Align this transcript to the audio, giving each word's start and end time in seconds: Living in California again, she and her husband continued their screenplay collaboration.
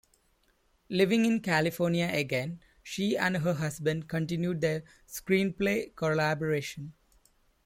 Living 0.89 1.25
in 1.25 1.39
California 1.39 2.09
again, 2.11 2.59
she 2.81 3.15
and 3.15 3.37
her 3.37 3.53
husband 3.53 4.07
continued 4.07 4.59
their 4.59 4.81
screenplay 5.07 5.95
collaboration. 5.95 6.93